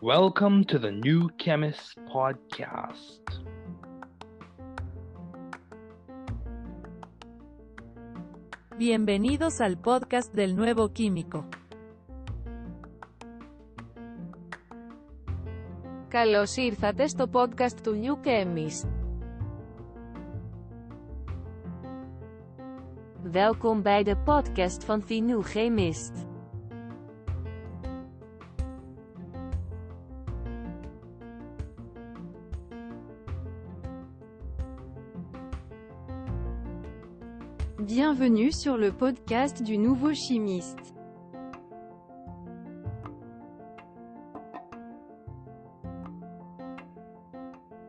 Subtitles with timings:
[0.00, 3.22] Welcome to the New Chemist Podcast.
[8.76, 11.44] Bienvenidos al podcast del nuevo químico.
[16.08, 18.88] Καλώς ήρθατε στο podcast του New Chemist.
[24.14, 24.84] Podcast
[25.42, 26.14] Chemist.
[37.80, 40.94] Bienvenue sur le podcast du nouveau chimiste.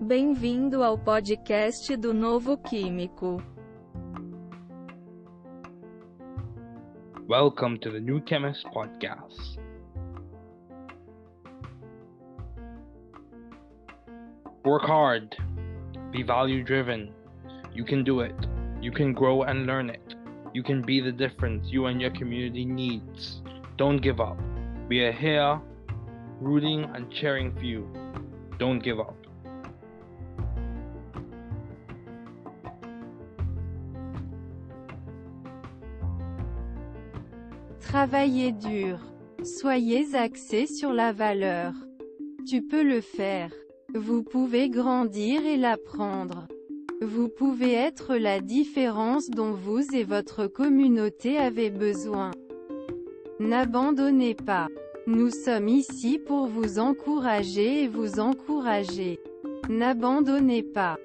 [0.01, 3.54] Bem-vindo ao podcast do Novo Químico.
[7.27, 9.57] Welcome to the New Chemist Podcast.
[14.63, 15.35] Work hard.
[16.11, 17.11] Be value driven.
[17.73, 18.35] You can do it.
[18.79, 20.13] You can grow and learn it.
[20.53, 23.41] You can be the difference you and your community needs.
[23.75, 24.37] Don't give up.
[24.87, 25.59] We are here
[26.39, 27.91] rooting and cheering for you.
[28.59, 29.24] Don't give up.
[37.95, 38.99] Travaillez dur.
[39.41, 41.71] Soyez axé sur la valeur.
[42.45, 43.53] Tu peux le faire.
[43.93, 46.45] Vous pouvez grandir et l'apprendre.
[47.01, 52.31] Vous pouvez être la différence dont vous et votre communauté avez besoin.
[53.39, 54.67] N'abandonnez pas.
[55.07, 59.21] Nous sommes ici pour vous encourager et vous encourager.
[59.69, 60.97] N'abandonnez pas.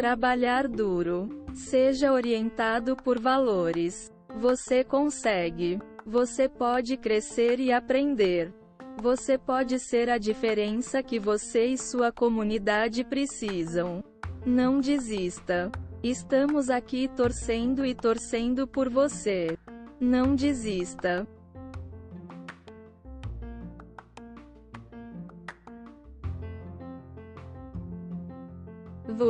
[0.00, 1.28] Trabalhar duro.
[1.52, 4.10] Seja orientado por valores.
[4.34, 5.78] Você consegue.
[6.06, 8.50] Você pode crescer e aprender.
[8.96, 14.02] Você pode ser a diferença que você e sua comunidade precisam.
[14.46, 15.70] Não desista.
[16.02, 19.54] Estamos aqui torcendo e torcendo por você.
[20.00, 21.28] Não desista.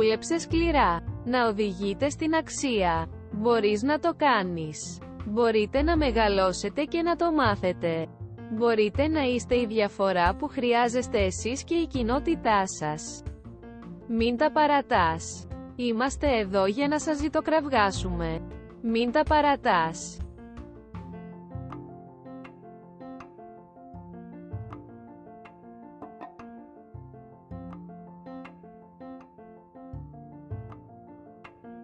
[0.01, 1.03] Δούλεψε σκληρά.
[1.25, 3.07] Να οδηγείτε στην αξία.
[3.31, 4.99] Μπορείς να το κάνεις.
[5.25, 8.07] Μπορείτε να μεγαλώσετε και να το μάθετε.
[8.51, 13.23] Μπορείτε να είστε η διαφορά που χρειάζεστε εσείς και η κοινότητά σας.
[14.07, 15.47] Μην τα παρατάς.
[15.75, 18.41] Είμαστε εδώ για να σας ζητοκραυγάσουμε.
[18.81, 20.20] Μην τα παρατάς.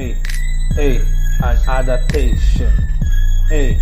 [0.00, 0.16] A,
[1.44, 2.72] an adaptation.
[3.52, 3.78] A,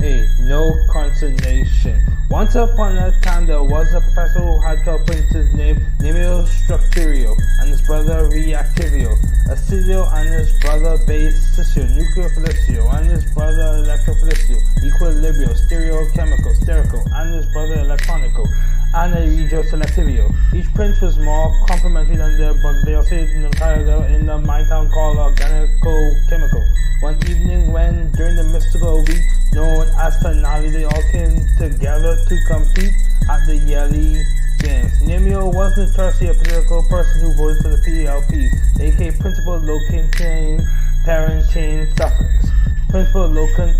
[0.00, 2.00] A, no consternation.
[2.30, 6.46] Once upon a time there was a professor who had to print his name Nemio
[6.46, 9.12] Structurio and his brother Reactivio,
[9.48, 17.46] Acidio and his brother Basisio, Nucleophilicio and his brother Electrophilicio, Equilibrio, Stereochemical, Sterical and his
[17.52, 18.46] brother Electronico,
[18.94, 20.26] and a Regio Selectivio.
[20.54, 24.66] Each prince was more complimentary than their but They also in the in the mine
[24.66, 26.64] town called Organico Chemical.
[27.00, 29.22] One evening when during the mystical week
[29.52, 32.92] known as Finale, they all came together to compete
[33.30, 34.18] at the yearly
[34.58, 34.92] games.
[35.00, 38.50] Nemio was notoriously a political person who voted for the PLP,
[38.80, 40.60] aka Principal Locating
[41.06, 42.50] Parenting Suffix.
[42.90, 43.28] Principal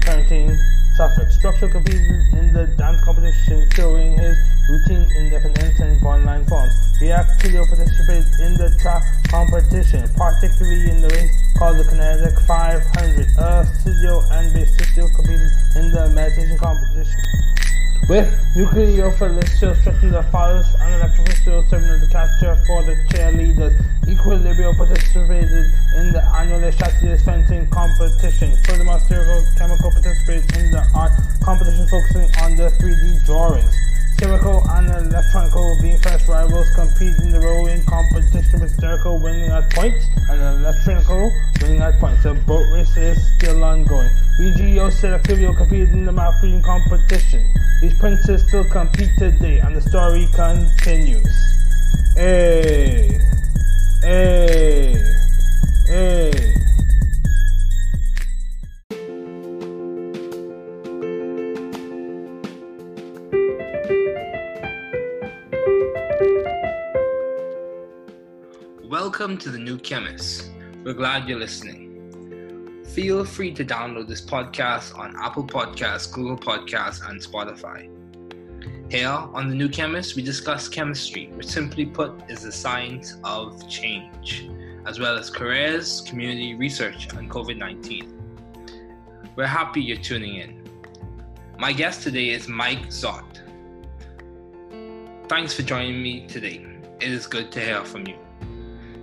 [0.01, 0.57] Parenting
[1.01, 1.35] Suffix.
[1.37, 4.37] Structure competed in the dance competition, showing his
[4.69, 6.45] routine independence and online
[7.01, 7.11] forms.
[7.11, 13.27] Reactilio participated in the track competition, particularly in the race called the Kinetic 500.
[13.37, 17.21] Acidio and Basisio competed in the meditation competition.
[18.09, 18.27] With
[18.57, 23.77] nuclear Nucleophilicio stretching the fathers and Electrophilicio serving as the catcher for the cheerleaders,
[24.07, 28.57] Equilibrio participated in the annual Chassis fencing competition.
[28.65, 31.13] Furthermore, Spherical Chemical participated in the art
[31.45, 33.90] competition focusing on the 3D drawings.
[34.21, 39.71] Chemical and Electronical being first rivals compete in the rowing competition with Spherical winning at
[39.71, 41.33] points and Electronical
[41.63, 42.23] winning at points.
[42.25, 44.11] The boat race is still ongoing.
[44.39, 47.49] Regio Selectivio competed in the map competition.
[47.81, 51.27] These princes still compete today and the story continues.
[52.15, 53.19] Hey,
[54.03, 55.03] hey,
[55.87, 56.55] hey.
[69.03, 70.51] Welcome to the New Chemist.
[70.85, 72.85] We're glad you're listening.
[72.85, 77.89] Feel free to download this podcast on Apple Podcasts, Google Podcasts, and Spotify.
[78.93, 83.67] Here on The New Chemist, we discuss chemistry, which simply put is the science of
[83.71, 84.51] change,
[84.85, 89.33] as well as careers, community research, and COVID 19.
[89.35, 90.63] We're happy you're tuning in.
[91.59, 93.41] My guest today is Mike Zott.
[95.27, 96.67] Thanks for joining me today.
[97.01, 98.19] It is good to hear from you.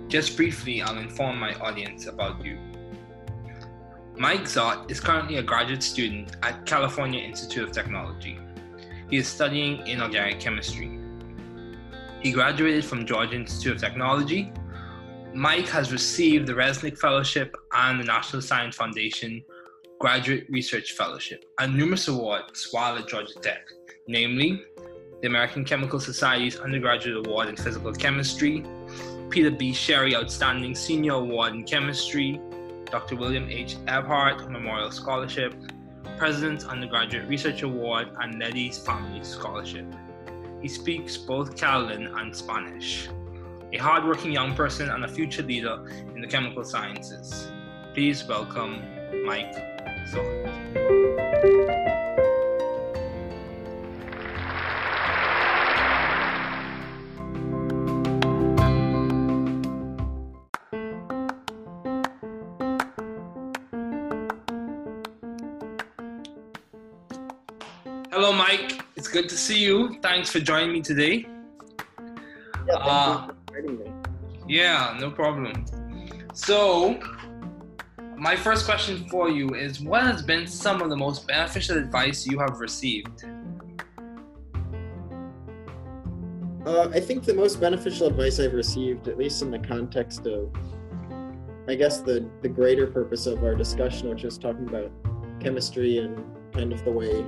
[0.08, 2.58] Just briefly, I'll inform my audience about you.
[4.16, 8.38] Mike Zott is currently a graduate student at California Institute of Technology.
[9.10, 10.98] He is studying inorganic chemistry.
[12.22, 14.50] He graduated from Georgia Institute of Technology.
[15.34, 19.44] Mike has received the Resnick Fellowship and the National Science Foundation
[20.00, 23.60] Graduate Research Fellowship and numerous awards while at Georgia Tech,
[24.06, 24.62] namely
[25.20, 28.64] the American Chemical Society's Undergraduate Award in Physical Chemistry,
[29.30, 29.72] Peter B.
[29.72, 32.40] Sherry Outstanding Senior Award in Chemistry,
[32.90, 33.16] Dr.
[33.16, 33.76] William H.
[33.88, 35.54] Eberhardt Memorial Scholarship,
[36.16, 39.86] President's Undergraduate Research Award, and Neddy's Family Scholarship.
[40.62, 43.08] He speaks both Catalan and Spanish.
[43.72, 45.84] A hardworking young person and a future leader
[46.14, 47.50] in the chemical sciences.
[47.92, 48.82] Please welcome
[49.24, 49.54] Mike
[50.10, 52.07] Zott.
[69.08, 69.98] It's good to see you.
[70.02, 71.26] Thanks for joining me today.
[72.66, 73.90] Yeah, Uh, me.
[74.46, 75.64] Yeah, no problem.
[76.34, 77.00] So,
[78.18, 82.26] my first question for you is what has been some of the most beneficial advice
[82.26, 83.24] you have received?
[86.66, 90.52] Uh, I think the most beneficial advice I've received, at least in the context of,
[91.66, 94.92] I guess, the, the greater purpose of our discussion, which is talking about
[95.40, 96.22] chemistry and
[96.52, 97.24] kind of the way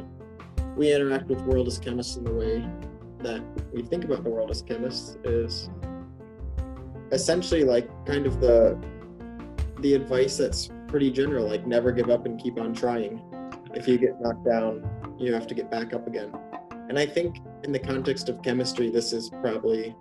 [0.77, 2.69] we interact with world as chemists in the way
[3.19, 5.71] that we think about the world as chemists, is
[7.13, 8.79] essentially like kind of the
[9.81, 13.23] the advice that's pretty general, like never give up and keep on trying.
[13.75, 16.33] If you get knocked down, you have to get back up again.
[16.89, 19.95] And I think in the context of chemistry, this is probably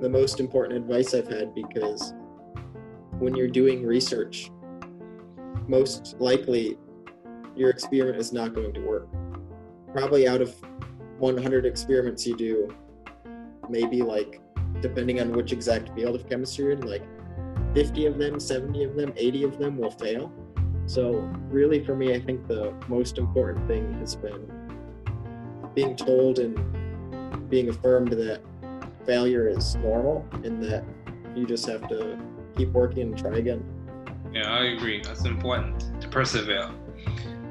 [0.00, 2.12] the most important advice I've had because
[3.18, 4.50] when you're doing research,
[5.66, 6.78] most likely
[7.56, 9.08] your experiment is not going to work.
[9.92, 10.54] Probably out of
[11.18, 12.74] 100 experiments you do,
[13.68, 14.40] maybe like,
[14.80, 17.02] depending on which exact field of chemistry you're in, like
[17.74, 20.32] 50 of them, 70 of them, 80 of them will fail.
[20.86, 24.50] So, really, for me, I think the most important thing has been
[25.74, 26.58] being told and
[27.48, 28.40] being affirmed that
[29.06, 30.84] failure is normal and that
[31.36, 32.18] you just have to
[32.56, 33.64] keep working and try again.
[34.32, 35.00] Yeah, I agree.
[35.02, 36.70] That's important to persevere.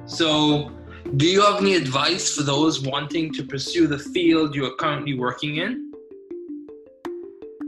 [0.05, 0.71] So,
[1.15, 5.17] do you have any advice for those wanting to pursue the field you are currently
[5.17, 5.91] working in?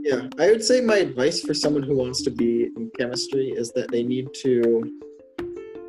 [0.04, 3.72] Yeah, I would say my advice for someone who wants to be in chemistry is
[3.72, 5.00] that they need to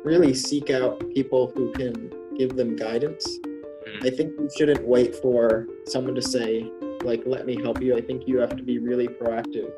[0.04, 3.26] really seek out people who can give them guidance.
[3.42, 4.06] Mm.
[4.06, 6.70] I think you shouldn't wait for someone to say,
[7.02, 7.96] like, let me help you.
[7.96, 9.70] I think you have to be really proactive.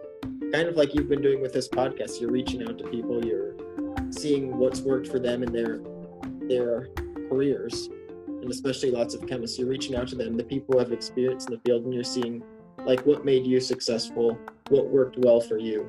[0.53, 2.21] Kind of like you've been doing with this podcast.
[2.21, 3.55] You're reaching out to people, you're
[4.11, 5.81] seeing what's worked for them in their
[6.49, 6.89] their
[7.29, 7.89] careers,
[8.27, 9.59] and especially lots of chemists.
[9.59, 12.05] You're reaching out to them, the people who have experience in the field, and you're
[12.05, 12.43] seeing
[12.85, 15.89] like what made you successful, what worked well for you.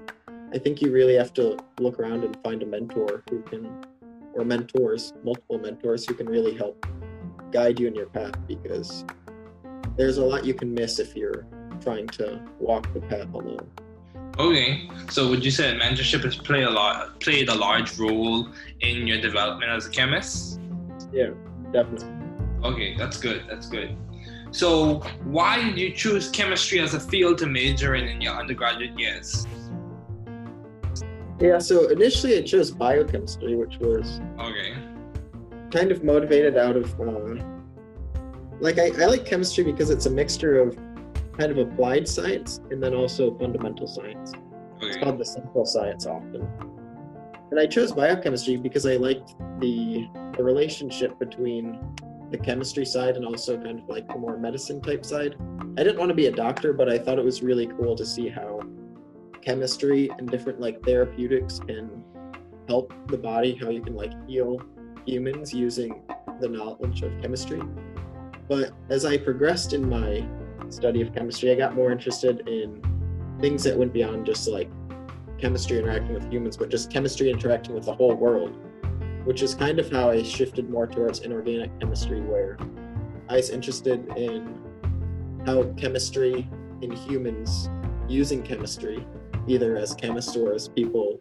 [0.54, 3.86] I think you really have to look around and find a mentor who can,
[4.34, 6.86] or mentors, multiple mentors who can really help
[7.52, 9.06] guide you in your path because
[9.98, 11.46] there's a lot you can miss if you're
[11.82, 13.70] trying to walk the path alone.
[14.40, 18.48] Okay, so would you say mentorship has played a lot played a large role
[18.82, 20.60] in your development as a chemist?
[21.12, 21.30] Yeah,
[21.72, 22.10] definitely.
[22.64, 23.46] Okay, that's good.
[23.50, 23.96] That's good.
[24.52, 28.98] So, why did you choose chemistry as a field to major in in your undergraduate
[28.98, 29.46] years?
[31.40, 34.74] Yeah, so initially I chose biochemistry, which was Okay.
[35.70, 37.44] kind of motivated out of uh,
[38.60, 40.76] like I, I like chemistry because it's a mixture of
[41.38, 44.34] kind of applied science and then also fundamental science.
[44.82, 46.48] It's called the central science often.
[47.52, 51.80] And I chose biochemistry because I liked the the relationship between
[52.32, 55.36] the chemistry side and also kind of like the more medicine type side.
[55.78, 58.06] I didn't want to be a doctor, but I thought it was really cool to
[58.06, 58.60] see how
[59.42, 62.04] chemistry and different like therapeutics can
[62.68, 64.62] help the body, how you can like heal
[65.06, 66.04] humans using
[66.42, 67.62] the knowledge of chemistry.
[68.50, 70.26] But as I progressed in my
[70.70, 72.82] study of chemistry, I got more interested in
[73.40, 74.70] things that went beyond just like
[75.40, 78.58] chemistry interacting with humans, but just chemistry interacting with the whole world,
[79.26, 82.58] which is kind of how I shifted more towards inorganic chemistry, where
[83.30, 84.58] I was interested in
[85.46, 86.50] how chemistry
[86.82, 87.70] in humans
[88.08, 89.06] using chemistry,
[89.48, 91.18] either as chemists or as people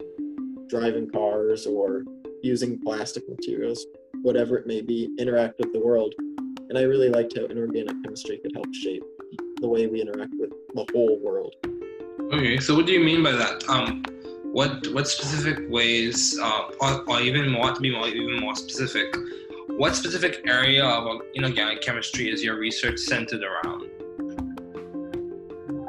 [0.67, 2.03] driving cars or
[2.43, 3.85] using plastic materials,
[4.21, 6.13] whatever it may be, interact with the world.
[6.69, 9.03] And I really liked how inorganic chemistry could help shape
[9.61, 11.55] the way we interact with the whole world.
[12.33, 12.59] Okay.
[12.59, 13.67] So, what do you mean by that?
[13.69, 14.03] Um,
[14.43, 19.15] what what specific ways, uh, or, or even more to be more even more specific,
[19.67, 23.89] what specific area of inorganic chemistry is your research centered around?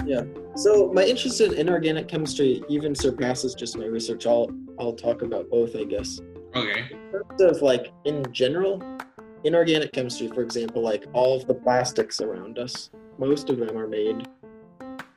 [0.06, 0.22] Yeah.
[0.54, 4.26] So my interest in inorganic chemistry even surpasses just my research.
[4.26, 6.20] I'll I'll talk about both, I guess.
[6.54, 6.86] Okay.
[6.90, 8.82] In terms of like in general,
[9.44, 13.88] inorganic chemistry, for example, like all of the plastics around us, most of them are
[13.88, 14.28] made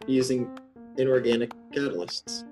[0.08, 0.58] using
[0.98, 2.46] inorganic catalysts.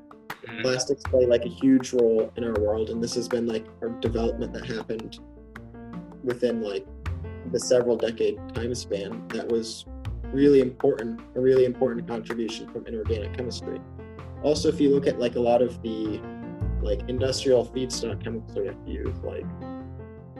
[0.47, 0.61] Mhm.
[0.61, 3.89] Plastics play like a huge role in our world, and this has been like our
[3.99, 5.19] development that happened
[6.23, 6.85] within like
[7.51, 9.85] the several decade time span that was
[10.33, 13.81] really important, a really important contribution from inorganic chemistry.
[14.43, 16.21] Also, if you look at like a lot of the
[16.81, 19.45] like industrial feedstock chemicals we have to use, like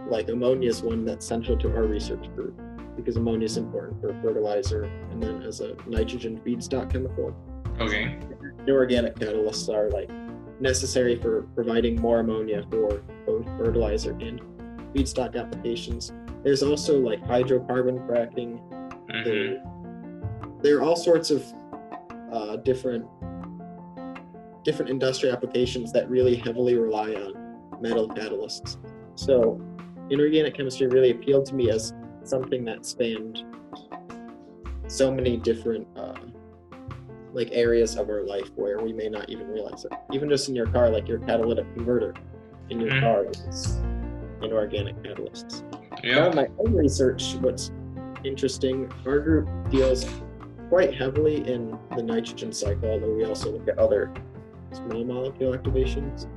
[0.08, 2.60] like ammonia is one that's central to our research group
[2.96, 7.36] because ammonia is important for fertilizer and then as a nitrogen feedstock chemical.
[7.80, 8.18] Okay.
[8.68, 10.10] Inorganic catalysts are like
[10.60, 14.42] necessary for providing more ammonia for both fertilizer and
[14.94, 16.12] feedstock applications.
[16.44, 18.60] There's also like hydrocarbon cracking.
[19.10, 19.24] Mhm.
[19.24, 19.64] There,
[20.62, 21.46] there are all sorts of
[22.32, 23.06] uh, different
[24.66, 28.78] different industrial applications that really heavily rely on metal catalysts.
[29.16, 29.60] So,
[30.10, 31.94] inorganic chemistry really appealed to me as
[32.24, 33.44] something that spanned
[34.88, 36.14] so many different uh,
[37.34, 39.92] like areas of our life where we may not even realize it.
[40.12, 42.14] Even just in your car, like your catalytic converter
[42.70, 43.00] in your Mhm.
[43.02, 43.80] car is
[44.42, 45.64] inorganic catalysts.
[46.04, 46.30] Yeah.
[46.30, 47.72] Now, my own research, what's
[48.24, 50.06] interesting, our group deals
[50.70, 54.12] quite heavily in the nitrogen cycle, although we also look at other
[54.72, 56.28] small molecule activations.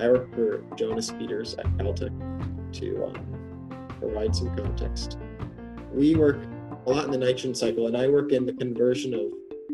[0.00, 2.12] I work for Jonas Peters at Caltech
[2.72, 5.18] to um, provide some context.
[5.92, 6.38] We work
[6.86, 9.22] a lot in the nitrogen cycle, and I work in the conversion of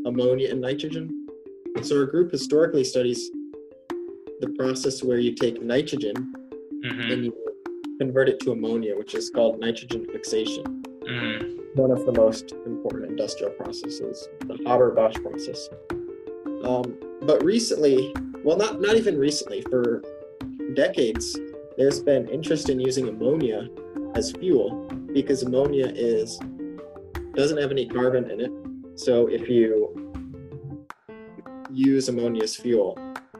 [0.04, 1.26] ammonia and nitrogen.
[1.82, 3.30] So our group historically studies
[4.40, 6.14] the process where you take nitrogen
[6.84, 7.12] Mhm.
[7.12, 7.34] and you
[7.98, 10.64] convert it to ammonia, which is called nitrogen fixation.
[11.02, 11.76] Mhm.
[11.76, 15.68] One of the most important industrial processes, the Haber-Bosch process.
[16.62, 20.02] Um, but recently, well, not not even recently, for
[20.74, 21.38] decades,
[21.76, 23.68] there's been interest in using ammonia
[24.14, 24.70] as fuel
[25.12, 26.38] because ammonia is
[27.34, 28.52] doesn't have any carbon in it.
[28.96, 30.12] So if you
[31.70, 32.98] use ammonia as fuel,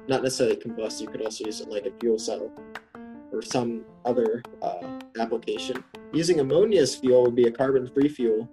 [0.09, 1.01] not necessarily combust.
[1.01, 2.51] You could also use it like a fuel cell
[3.33, 5.83] or some other uh, application.
[6.13, 8.49] Using ammonia as fuel would be a carbon-free fuel,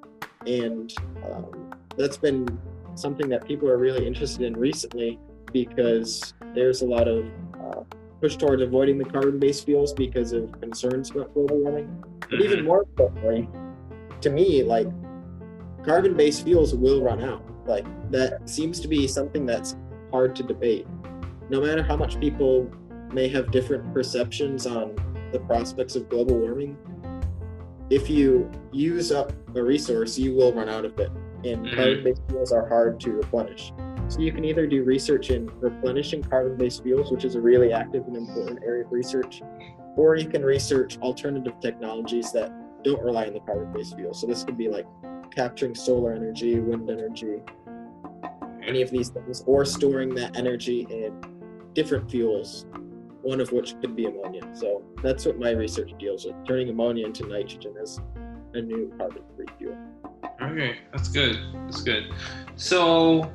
[0.46, 0.93] and
[1.31, 2.48] um, that's been
[2.96, 5.20] something that people are really interested in recently
[5.53, 7.25] because there's a lot of
[7.62, 7.84] uh,
[8.22, 12.03] push towards avoiding the carbon-based fuels because of concerns about global warming.
[12.29, 13.50] But even more importantly,
[14.22, 14.88] to me, like
[15.84, 17.44] carbon-based fuels will run out.
[17.66, 19.76] Like that seems to be something that's
[20.12, 20.88] hard to debate.
[21.50, 22.70] No matter how much people
[23.12, 24.96] may have different perceptions on
[25.32, 26.78] the prospects of global warming,
[27.90, 31.12] if you use up a resource, you will run out of it.
[31.44, 31.76] And Mhm.
[31.76, 33.74] carbon-based fuels are hard to replenish.
[34.08, 38.06] So you can either do research in replenishing carbon-based fuels, which is a really active
[38.08, 39.42] and important area of research,
[39.96, 42.52] or you can research alternative technologies that
[42.84, 44.14] don't rely on the carbon-based fuel.
[44.14, 44.86] So this could be like
[45.32, 47.42] capturing solar energy, wind energy,
[48.64, 51.14] any of these things, or storing that energy in
[51.74, 52.66] different fuels,
[53.22, 54.42] one of which could be ammonia.
[54.54, 58.00] So that's what my research deals with, turning ammonia into nitrogen as
[58.54, 59.78] a new carbon-free fuel.
[60.42, 61.38] Okay, that's good.
[61.66, 62.12] That's good.
[62.56, 63.32] So,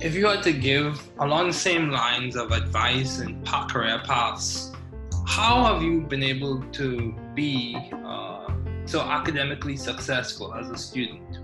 [0.00, 4.72] if you had to give along the same lines of advice and career paths,
[5.26, 7.90] how have you been able to be
[8.86, 11.38] so academically successful as a student?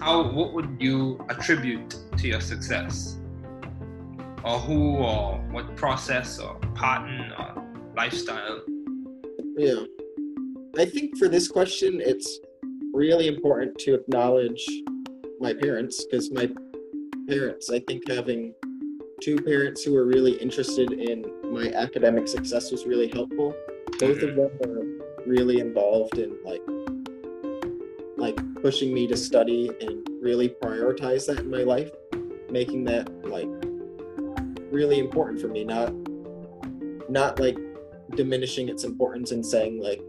[0.00, 3.18] How what would you attribute to your success?
[4.44, 7.64] Or who or what process or pattern or
[7.96, 8.62] lifestyle?
[9.56, 9.84] Yeah.
[10.78, 12.38] I think for this question, it's
[12.92, 14.64] really important to acknowledge
[15.40, 16.48] my parents because my
[17.28, 18.54] parents, I think having
[19.20, 23.54] two parents who were really interested in my academic success was really helpful.
[23.98, 24.58] Both of mm-hmm.
[24.58, 26.62] them were really involved in like
[28.16, 31.90] like pushing me to study and really prioritize that in my life,
[32.50, 33.48] making that like
[34.70, 35.92] really important for me, not
[37.10, 37.58] not like
[38.14, 40.00] diminishing its importance and saying like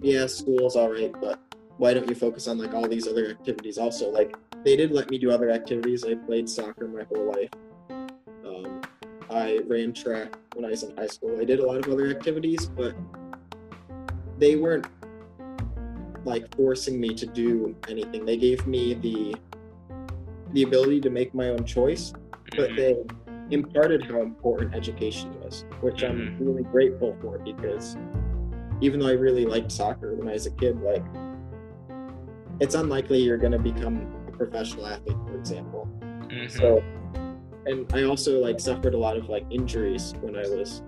[0.00, 1.38] yeah school's all right but
[1.76, 4.10] why don't you focus on like all these other activities also?
[4.10, 6.04] Like they did let me do other activities.
[6.04, 7.50] I played soccer my whole life.
[8.46, 8.82] Um,
[9.30, 11.38] i ran track when i was in high school.
[11.40, 12.94] I did a lot of other activities but
[14.42, 14.86] they weren't
[16.24, 19.36] like forcing me to do anything they gave me the
[20.52, 22.12] the ability to make my own choice
[22.56, 22.96] but they
[23.50, 27.96] imparted how important education was, which I'm really grateful for because
[28.80, 31.04] even though I really liked soccer when I was a kid, like
[32.60, 33.96] it's unlikely you're going to become
[34.28, 35.88] a professional athlete, for example.
[36.02, 36.50] Mhm.
[36.50, 36.82] So,
[37.66, 40.82] and I also like suffered a lot of like injuries when I was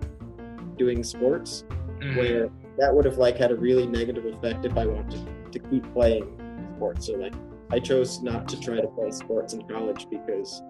[0.77, 1.65] doing sports,
[2.01, 2.17] Mhm.
[2.17, 5.93] where that would have like had a really negative effect if I wanted to keep
[5.93, 6.41] playing
[6.77, 7.07] sports.
[7.07, 7.35] So like
[7.71, 10.63] I chose not to try to play sports in college because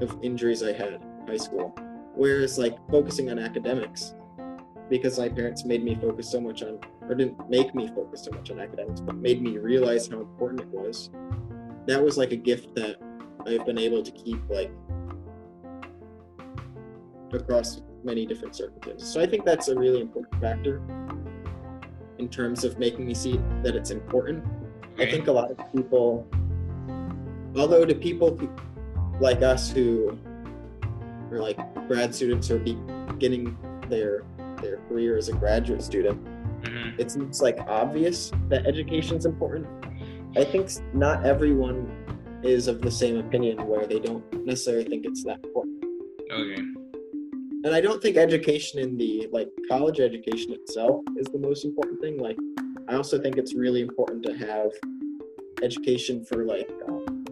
[0.00, 1.74] of injuries I had in high school.
[2.14, 4.14] Whereas like focusing on academics,
[4.88, 8.30] because my parents made me focus so much on, or didn't make me focus so
[8.30, 11.10] much on academics, but made me realize how important it was.
[11.86, 12.96] That was like a gift that
[13.46, 14.70] I've been able to keep like
[17.32, 19.08] across many different circumstances.
[19.08, 20.80] So I think that's a really important factor
[22.18, 24.44] in terms of making me see that it's important.
[24.98, 26.26] I think a lot of people,
[27.56, 28.38] although to people
[29.20, 30.16] like us who
[31.30, 33.56] are like grad students or beginning
[33.88, 34.22] their
[34.62, 36.18] their career as a graduate student,
[36.62, 36.98] Mhm.
[36.98, 39.66] it seems like obvious that education is important.
[40.34, 41.90] I think not everyone
[42.42, 45.84] is of the same opinion where they don't necessarily think it's that important.
[46.32, 46.62] Okay.
[47.66, 52.00] And I don't think education in the like college education itself is the most important
[52.00, 52.16] thing.
[52.16, 52.38] Like,
[52.86, 54.70] I also think it's really important to have
[55.64, 57.24] education for like, um,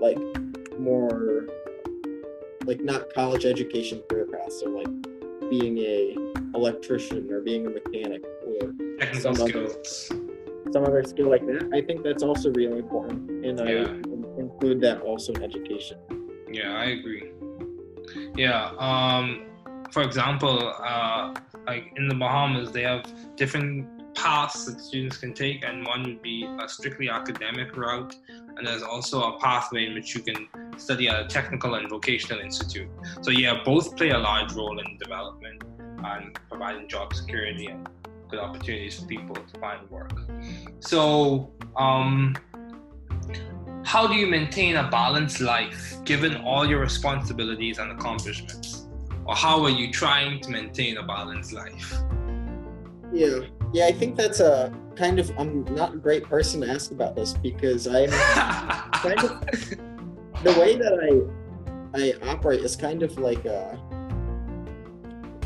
[0.00, 0.16] like
[0.78, 1.46] more,
[2.64, 4.88] like not college education career paths, so like
[5.50, 6.16] being a
[6.54, 9.74] electrician or being a mechanic or Technical Some other-
[10.72, 11.68] some other skill like that.
[11.74, 13.90] I think that's also really important, and I Yeah.
[14.14, 15.98] in- include that also in education.
[16.50, 17.24] Yeah, I agree.
[18.36, 18.70] Yeah.
[18.78, 19.46] Um,
[19.90, 21.34] for example, uh,
[21.66, 23.04] like in the Bahamas, they have
[23.36, 28.14] different paths that students can take, and one would be a strictly academic route,
[28.56, 32.40] and there's also a pathway in which you can study at a technical and vocational
[32.40, 32.88] institute.
[33.22, 35.62] So yeah, both play a large role in development
[36.04, 37.88] and providing job security and
[38.28, 40.12] good opportunities for people to find work.
[40.80, 42.36] So, um,
[43.84, 48.86] how do you maintain a balanced life given all your responsibilities and accomplishments?
[49.26, 51.94] Or how are you trying to maintain a balanced life?
[53.12, 53.40] Yeah,
[53.72, 53.86] yeah.
[53.86, 55.30] I think that's a kind of.
[55.38, 59.40] I'm not a great person to ask about this because I'm kind of
[60.42, 61.32] the way that
[61.94, 63.76] I I operate is kind of like uh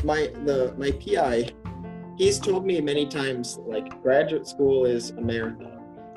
[0.03, 1.51] my the my PI.
[2.17, 5.68] He's told me many times like graduate school is a marathon.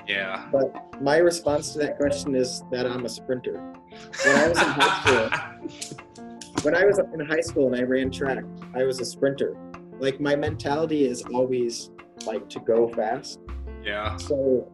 [0.09, 0.49] Yeah.
[0.51, 3.59] But my response to that question is that I'm a sprinter.
[4.25, 5.99] When I was in high school,
[6.63, 9.57] when I was in high school and I ran track, I was a sprinter.
[9.99, 11.91] Like my mentality is always
[12.27, 13.41] like to go fast.
[13.85, 14.17] yeah.
[14.17, 14.71] So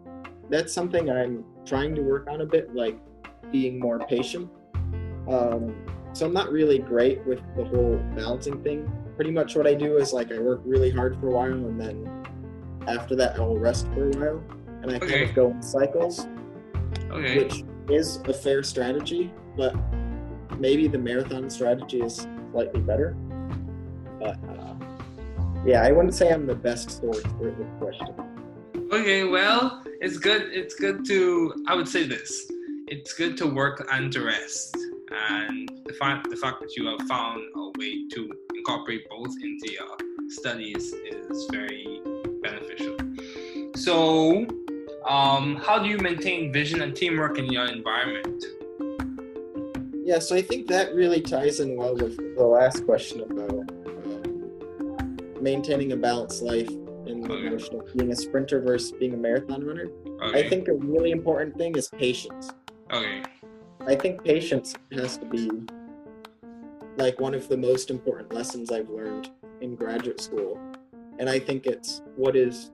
[0.50, 2.98] that's something I'm trying to work on a bit, like
[3.52, 4.50] being more patient.
[5.28, 5.74] Um,
[6.12, 8.90] so I'm not really great with the whole balancing thing.
[9.16, 11.80] Pretty much what I do is like I work really hard for a while and
[11.80, 12.24] then
[12.86, 14.42] after that I'll rest for a while
[14.82, 16.26] and I kind of go in cycles,
[17.10, 17.38] Okay.
[17.44, 19.74] which is a fair strategy, but
[20.58, 23.16] maybe the marathon strategy is slightly better.
[24.20, 24.74] But uh,
[25.64, 28.08] yeah, I wouldn't say I'm the best source for this question.
[28.92, 30.42] Okay, well, it's good.
[30.52, 31.54] It's good to.
[31.68, 32.50] I would say this.
[32.86, 34.76] It's good to work and to rest,
[35.12, 39.72] and the fact the fact that you have found a way to incorporate both into
[39.72, 39.96] your
[40.30, 42.00] studies is very
[42.42, 42.96] beneficial.
[43.76, 44.46] So,
[45.08, 48.44] um, how do you maintain vision and teamwork in your environment?
[50.04, 55.18] Yeah, so I think that really ties in well with the last question about um,
[55.40, 56.68] maintaining a balanced life
[57.06, 57.48] in the Okay.
[57.48, 59.88] notion of being a sprinter versus being a marathon runner.
[60.22, 60.44] Okay.
[60.44, 62.50] I think a really important thing is patience.
[62.92, 63.22] Okay.
[63.86, 65.50] I think patience has to be
[66.96, 70.58] like one of the most important lessons I've learned in graduate school.
[71.18, 72.72] And I think it's what is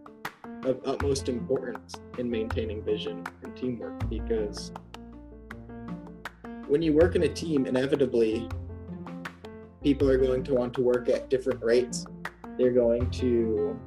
[0.67, 4.73] of utmost importance in maintaining vision and teamwork because
[6.67, 8.49] when you work in a team, inevitably
[9.83, 12.07] people are going to want to work at different rates.
[12.59, 13.79] They're going to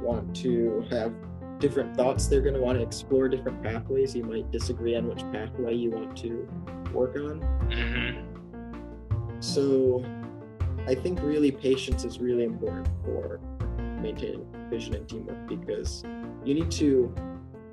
[0.00, 1.12] want to have
[1.58, 2.26] different thoughts.
[2.26, 4.14] They're going to want to explore different pathways.
[4.16, 6.48] You might disagree on which pathway you want to
[6.92, 7.40] work on.
[7.68, 9.40] Mm-hmm.
[9.40, 10.04] So
[10.86, 13.40] I think really patience is really important for
[14.02, 16.02] maintaining vision and teamwork because
[16.44, 17.14] you need to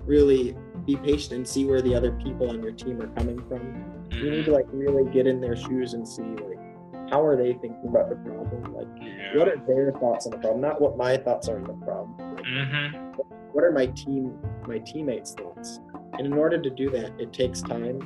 [0.06, 0.56] really
[0.86, 3.84] be patient and see where the other people on your team are coming from.
[4.12, 6.58] You need to like really get in their shoes and see like
[7.12, 8.74] how are they thinking about the problem?
[8.74, 9.38] Like Yeah.
[9.38, 10.62] what are their thoughts on the problem?
[10.62, 12.16] Not what my thoughts are on the problem.
[12.36, 13.22] Like, Mm-hmm.
[13.54, 14.34] what are my team
[14.68, 15.80] my teammates thoughts
[16.18, 18.00] and in order to do that it takes time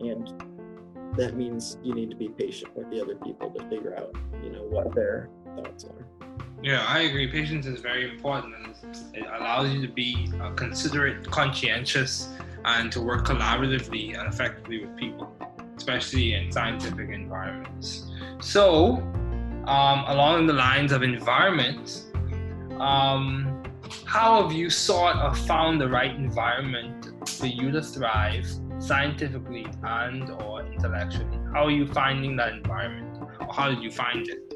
[0.00, 0.32] and
[1.16, 4.50] that means you need to be patient with the other people to figure out you
[4.50, 6.06] know what their thoughts are
[6.62, 7.28] Yeah, I agree.
[7.28, 8.74] Patience is very important, and
[9.14, 12.28] it allows you to be uh, considerate, conscientious,
[12.64, 15.32] and to work collaboratively and effectively with people,
[15.76, 18.10] especially in scientific environments.
[18.40, 18.96] So,
[19.66, 22.06] um, along the lines of environment,
[22.80, 23.62] um,
[24.04, 28.46] how have you sought or found the right environment for you to thrive
[28.80, 31.38] scientifically and or intellectually?
[31.52, 34.47] How are you finding that environment, or how did you find it?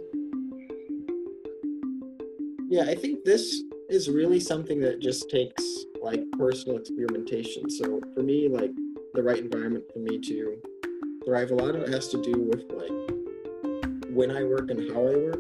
[2.73, 5.63] Yeah i think this is really something that just takes
[6.03, 8.73] like personal experimentation so for me like
[9.15, 10.57] the right environment for me to
[11.25, 12.99] thrive a lot of it has to do with like
[14.11, 15.39] when i work and how i work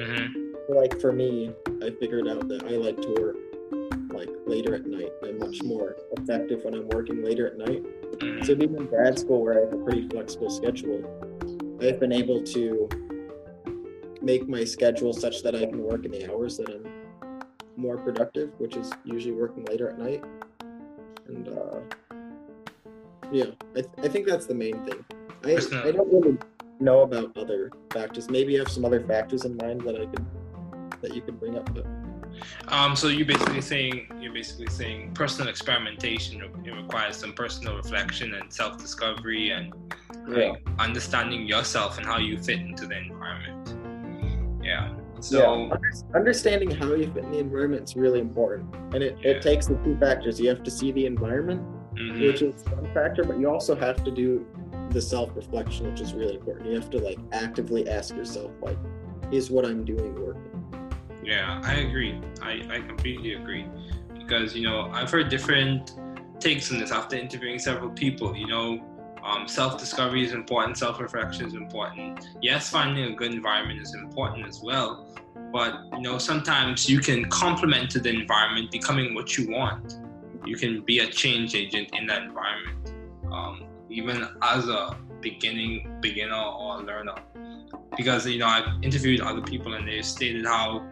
[0.00, 0.74] Mm-hmm.
[0.74, 3.36] like for me, I figured out that I like to work
[4.12, 5.10] like later at night.
[5.22, 7.82] I'm much more effective when I'm working later at night.
[8.18, 8.44] Mm-hmm.
[8.44, 11.02] So being in grad school where I have a pretty flexible schedule,
[11.82, 12.88] I've been able to
[14.22, 16.86] make my schedule such that I can work in the hours that I'm
[17.76, 20.22] more productive, which is usually working later at night.
[21.26, 21.80] And uh,
[23.32, 25.04] yeah, I, th- I think that's the main thing.
[25.44, 25.52] I,
[25.88, 26.38] I don't really
[26.80, 28.28] know about other factors.
[28.28, 30.26] Maybe you have some other factors in mind that I could
[31.00, 31.72] that you could bring up.
[31.74, 31.86] But
[32.68, 38.34] Um, so you're basically saying you're basically saying personal experimentation it requires some personal reflection
[38.34, 39.72] and self-discovery and
[40.28, 43.19] yeah, like, understanding yourself and how you fit into the environment.
[44.70, 44.88] Yeah.
[44.88, 45.20] yeah.
[45.20, 45.80] So Under-
[46.14, 49.32] understanding how you fit in the environment is really important, and it, Yeah.
[49.32, 50.40] it takes the two factors.
[50.40, 51.60] You have to see the environment,
[51.94, 52.20] mhm.
[52.26, 54.46] which is one factor, but you also have to do
[54.90, 56.68] the self-reflection, which is really important.
[56.68, 58.78] You have to like actively ask yourself, like,
[59.30, 60.50] is what I'm doing working?
[61.22, 62.20] Yeah, I agree.
[62.42, 63.66] I, I completely agree.
[64.18, 65.94] Because, you know, I've heard different
[66.40, 68.34] takes on this after interviewing several people.
[68.34, 68.80] You know,
[69.22, 72.26] um, self discovery is important, self reflection is important.
[72.40, 75.06] Yes, finding a good environment is important as well.
[75.52, 79.98] But, you know, sometimes you can complement to the environment becoming what you want.
[80.44, 82.94] You can be a change agent in that environment,
[83.32, 87.16] um, even as a beginning beginner or learner.
[87.96, 90.88] Because, you know, I've interviewed other people and they've stated how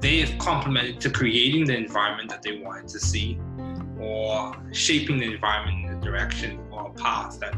[0.00, 3.38] they have complemented to creating the environment that they wanted to see
[4.00, 7.54] or shaping the environment in the direction or path that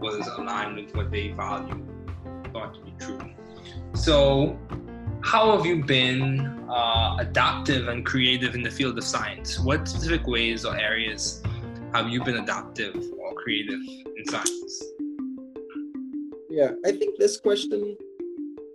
[0.00, 1.84] was aligned with what they value,
[2.52, 3.18] thought to be true.
[3.94, 4.58] So,
[5.22, 9.58] how have you been uh, adaptive and creative in the field of science?
[9.58, 11.42] What specific ways or areas
[11.94, 13.80] have you been adaptive or creative
[14.16, 14.82] in science?
[16.50, 17.96] Yeah, I think this question,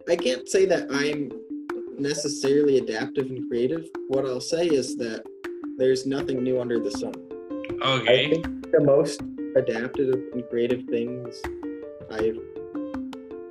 [0.10, 1.32] I can't say that I'm
[2.00, 3.88] necessarily adaptive and creative.
[4.08, 5.24] What I'll say is that
[5.78, 7.14] there's nothing new under the sun.
[7.82, 8.28] Okay.
[8.28, 9.22] I think the most
[9.56, 11.42] adaptive and creative things
[12.12, 12.38] I've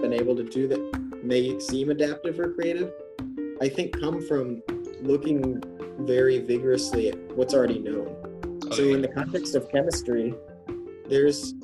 [0.00, 2.92] been able to do that may seem adaptive or creative,
[3.60, 4.62] I think come from
[5.02, 5.62] looking
[6.00, 8.08] very vigorously at what's already known.
[8.64, 8.76] Okay.
[8.76, 10.34] So in the context of chemistry,
[11.08, 11.54] there's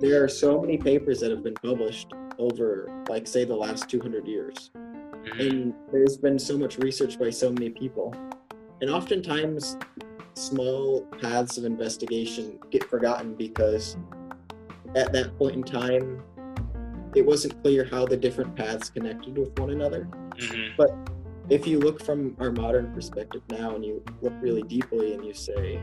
[0.00, 4.26] there are so many papers that have been published over like say the last 200
[4.26, 5.40] years Mhm.
[5.48, 8.14] and there's been so much research by so many people
[8.80, 9.76] and oftentimes
[10.34, 13.96] small paths of investigation get forgotten because
[14.96, 16.22] at that point in time
[17.14, 20.76] it wasn't clear how the different paths connected with one another Mhm.
[21.50, 25.34] if you look from our modern perspective now and you look really deeply and you
[25.34, 25.80] say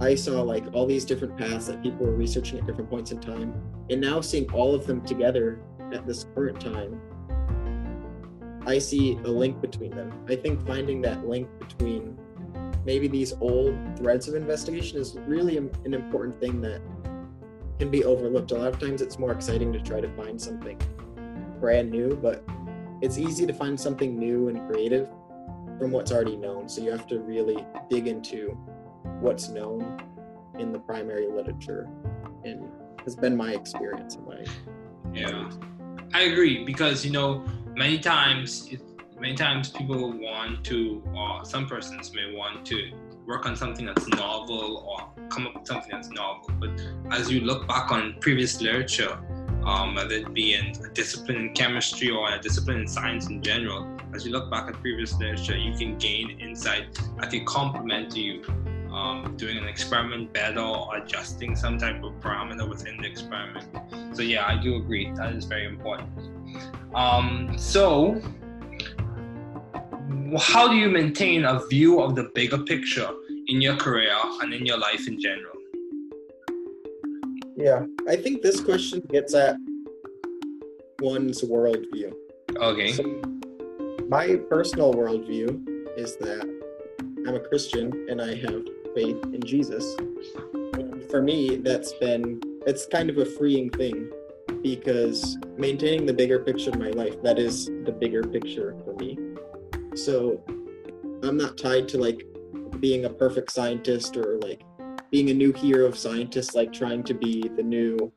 [0.00, 3.20] i saw like all these different paths that people were researching at different points in
[3.20, 3.54] time
[3.88, 5.60] and now seeing all of them together
[5.92, 7.00] at this current time
[8.66, 10.12] i see a link between them.
[10.28, 12.18] I think finding that link between
[12.84, 16.80] maybe these old threads of investigation is really an an important thing that
[17.78, 18.52] can be overlooked.
[18.52, 20.78] A lot of times it's more exciting to try to find something
[21.60, 22.44] brand new but
[23.02, 25.08] it's easy to find something new and creative
[25.78, 26.68] from what's already known.
[26.68, 28.56] So you have to really dig into
[29.20, 30.00] what's known
[30.58, 31.88] in the primary literature,
[32.44, 32.68] and
[33.04, 34.44] has been my experience in my
[35.12, 35.50] Yeah,
[36.14, 38.68] I agree because you know many times,
[39.18, 42.92] many times people want to, or some persons may want to
[43.26, 46.50] work on something that's novel or come up with something that's novel.
[46.58, 46.70] But
[47.10, 49.18] as you look back on previous literature,
[49.64, 53.42] um, whether it be in a discipline in chemistry or a discipline in science in
[53.42, 58.16] general, as you look back at previous literature, you can gain insight that can complement
[58.16, 58.42] you
[58.92, 63.66] um, doing an experiment better or adjusting some type of parameter within the experiment.
[64.14, 65.10] So yeah, I do agree.
[65.12, 66.10] That is very important.
[66.94, 68.20] Um, so,
[70.38, 73.08] how do you maintain a view of the bigger picture
[73.46, 75.52] in your career and in your life in general?
[77.56, 77.84] yeah.
[78.08, 79.56] I think this question gets at
[81.00, 82.12] one's worldview.
[82.56, 82.92] Okay.
[82.92, 83.02] So
[84.08, 85.62] my personal worldview
[85.96, 86.42] is that
[87.26, 89.84] I'm a Christian and I have faith in Jesus.
[90.74, 94.10] And for me, that's been it's kind of a freeing thing
[94.62, 99.18] because maintaining the bigger picture of my life, that is the bigger picture for me.
[99.94, 100.42] So
[101.22, 102.24] I'm not tied to like
[102.80, 104.62] being a perfect scientist or like
[105.10, 108.12] being a new hero of scientists, like trying to be the new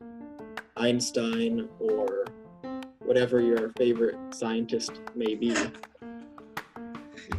[0.76, 2.26] Einstein or
[3.00, 5.54] whatever your favorite scientist may be.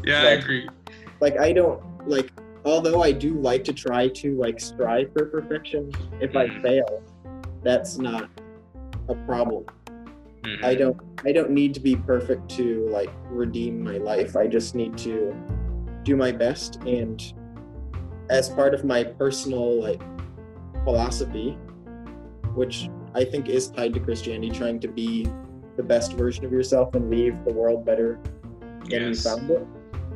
[0.06, 0.70] Yeah, I agree.
[1.20, 2.32] Like I don't like
[2.66, 5.92] although I do like to try to like strive for perfection,
[6.22, 6.62] if I Mhm.
[6.62, 7.04] fail,
[7.64, 8.30] that's not
[9.10, 9.66] a problem.
[10.44, 10.66] Mm-hmm.
[10.66, 14.36] I don't I don't need to be perfect to like redeem my life.
[14.36, 15.36] I just need to
[16.04, 17.22] do my best and
[18.30, 20.02] as part of my personal like
[20.84, 21.52] philosophy,
[22.54, 25.28] which I think is tied to Christianity, trying to be
[25.76, 28.20] the best version of yourself and leave the world better
[28.90, 29.26] than Yes.
[29.26, 29.68] you found it.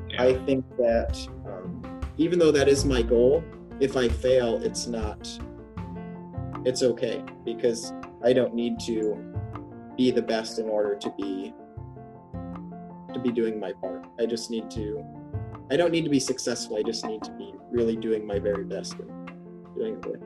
[0.09, 0.23] Yeah.
[0.23, 3.43] I think that um, even though that is my goal,
[3.79, 5.27] if I fail, it's not.
[6.65, 7.91] It's okay because
[8.23, 9.17] I don't need to
[9.97, 11.53] be the best in order to be
[13.13, 14.05] to be doing my part.
[14.19, 15.03] I just need to.
[15.69, 16.77] I don't need to be successful.
[16.77, 19.09] I just need to be really doing my very best and
[19.75, 20.21] doing it with.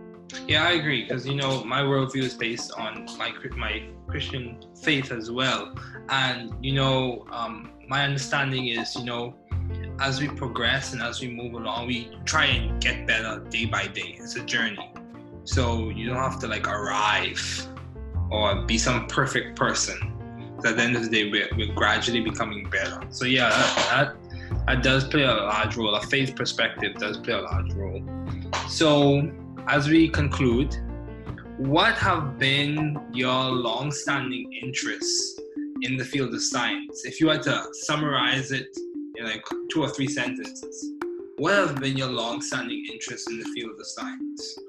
[0.48, 5.12] Yeah, I agree because you know my worldview is based on my my Christian faith
[5.12, 5.76] as well,
[6.10, 9.36] and you know um, my understanding is you know
[10.00, 13.88] as we progress and as we move along, we try and get better day by
[13.88, 14.18] day.
[14.20, 14.94] It's a journey,
[15.44, 17.70] so you don't have to like arrive
[18.32, 19.98] or be some perfect person.
[20.62, 23.02] So at the end of the day, we're, we're gradually becoming better.
[23.10, 25.96] So yeah, that, that that does play a large role.
[25.96, 28.02] A faith perspective does play a large role.
[28.68, 29.32] So
[29.68, 30.76] as we conclude,
[31.58, 35.40] what have been your long-standing interests
[35.82, 37.06] in the field of science?
[37.06, 38.68] If you had to summarize it
[39.18, 40.92] in like two or three sentences,
[41.38, 44.60] what have been your long-standing interests in the field of science?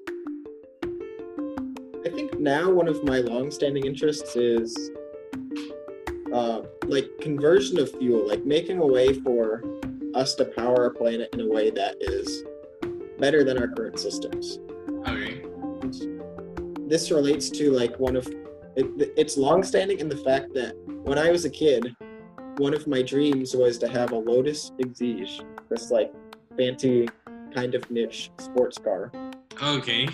[2.06, 4.92] I think now one of my long-standing interests is
[6.32, 9.64] uh, like conversion of fuel, like making a way for
[10.14, 12.44] us to power our planet in a way that is
[13.18, 14.60] better than our current systems.
[15.08, 15.42] Okay.
[16.88, 18.28] this relates to like one of
[18.76, 21.92] it, it's longstanding in the fact that when I was a kid,
[22.58, 26.14] one of my dreams was to have a Lotus Exige, this like
[26.56, 27.08] fancy
[27.52, 29.10] kind of niche sports car.
[29.62, 30.08] Okay.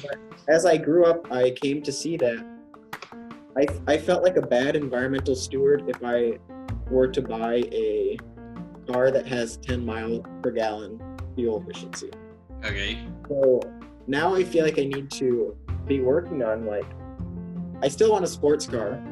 [0.48, 2.44] As I grew up, I came to see that
[3.57, 6.38] I, I felt like a bad environmental steward if I
[6.90, 8.18] were to buy a
[8.90, 11.00] car that has 10 mile per gallon
[11.35, 12.11] fuel efficiency.
[12.64, 13.07] Okay.
[13.28, 13.61] So
[14.07, 16.87] now I feel like I need to be working on like
[17.83, 19.02] I still want a sports car,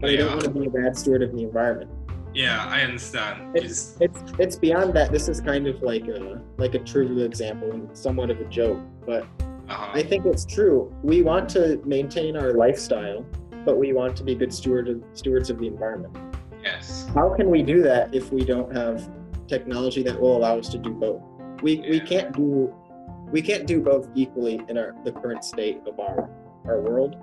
[0.00, 1.90] but I don't want to be a bad steward of the environment.
[2.34, 3.56] Yeah, I understand.
[3.56, 5.12] It's it's it's beyond that.
[5.12, 8.80] This is kind of like a like a trivial example and somewhat of a joke,
[9.04, 9.26] but
[9.68, 9.90] uh-huh.
[9.94, 10.92] I think it's true.
[11.02, 13.24] We want to maintain our lifestyle,
[13.64, 16.16] but we want to be good steward of, stewards of the environment.
[16.62, 17.06] yes.
[17.14, 19.08] How can we do that if we don't have
[19.48, 21.22] technology that will allow us to do both?
[21.62, 22.74] We we can't do
[23.30, 26.28] we can't do both equally in our the current state of our
[26.66, 27.16] our world,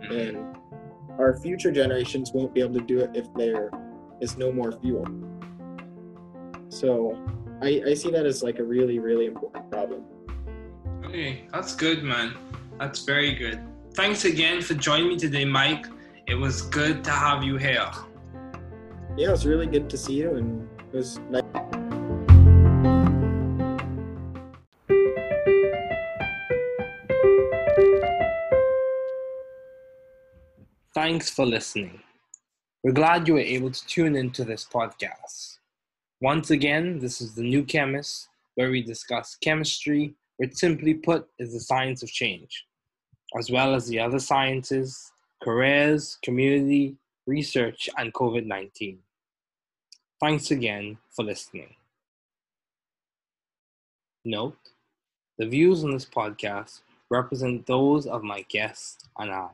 [0.00, 0.28] Mhm.
[0.28, 0.56] and
[1.18, 3.70] our future generations won't be able to do it if there
[4.20, 5.04] is no more fuel.
[6.68, 7.18] So
[7.60, 10.02] I, I see that as like a really really important problem.
[11.04, 12.34] Okay, that's good, man.
[12.78, 13.60] That's very good.
[13.94, 15.86] Thanks again for joining me today, Mike.
[16.26, 17.90] It was good to have you here.
[19.16, 21.42] Yeah, it was really good to see you, and it was nice.
[30.94, 32.00] Thanks for listening.
[32.84, 35.58] We're glad you were able to tune into this podcast.
[36.20, 41.52] Once again, this is The New Chemist, where we discuss chemistry, which simply put is
[41.52, 42.64] the science of change,
[43.38, 48.98] as well as the other sciences, careers, community, research, and COVID 19.
[50.20, 51.74] Thanks again for listening.
[54.24, 54.56] Note
[55.38, 59.48] the views on this podcast represent those of my guests and I.